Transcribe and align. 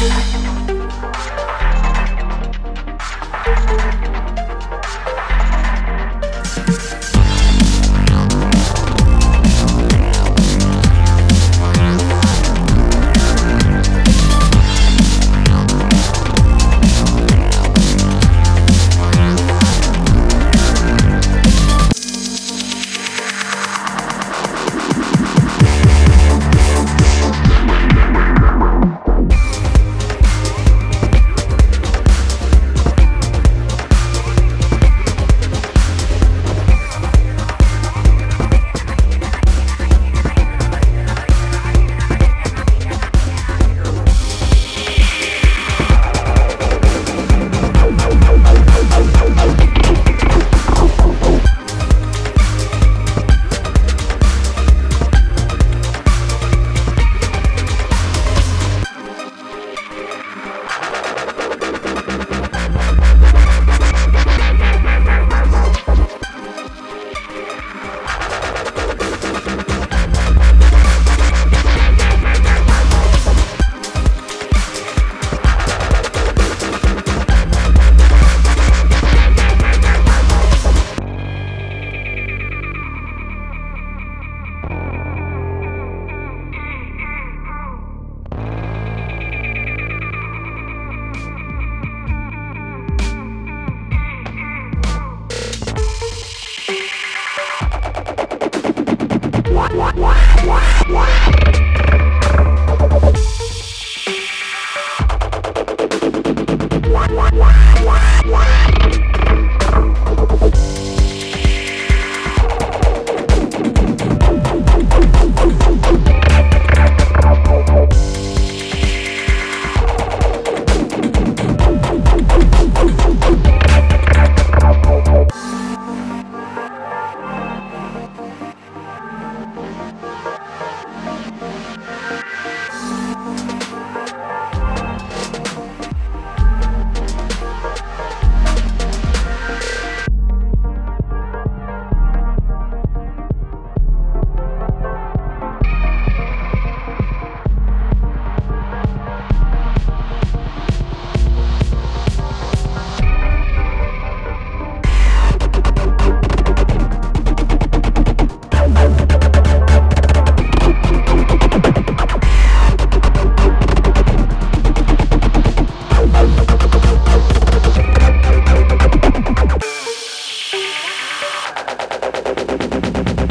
time. 0.00 0.39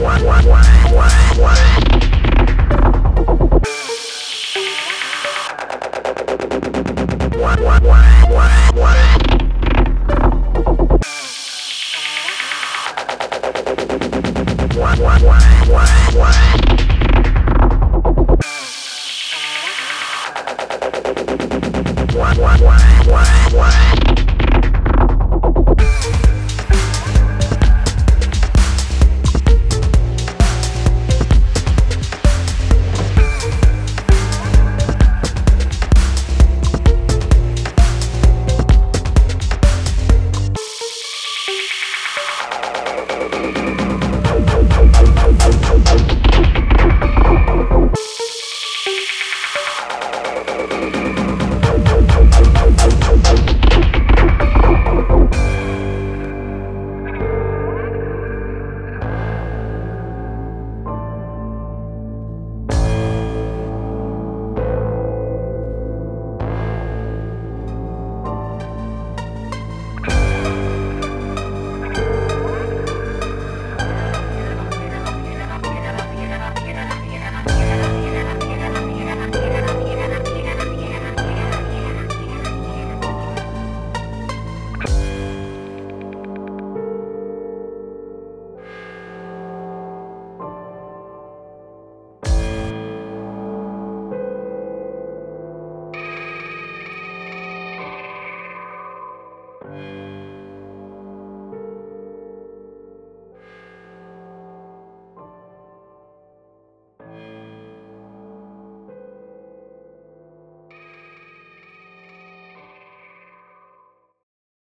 What? 0.00 0.24